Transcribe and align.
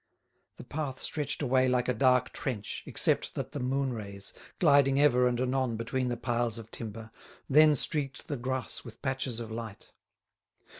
The 0.55 0.63
path 0.63 0.99
stretched 0.99 1.43
away 1.43 1.67
like 1.67 1.87
a 1.87 1.93
dark 1.93 2.33
trench, 2.33 2.81
except 2.87 3.35
that 3.35 3.51
the 3.51 3.59
moonrays, 3.59 4.33
gliding 4.57 4.99
ever 4.99 5.27
and 5.27 5.39
anon 5.39 5.77
between 5.77 6.07
the 6.07 6.17
piles 6.17 6.57
of 6.57 6.71
timber, 6.71 7.11
then 7.47 7.75
streaked 7.75 8.27
the 8.27 8.35
grass 8.37 8.83
with 8.83 9.03
patches 9.03 9.39
of 9.39 9.51
light. 9.51 9.91